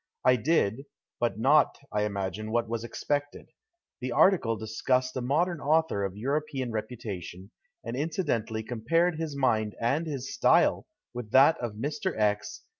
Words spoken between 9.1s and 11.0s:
liis mind and his style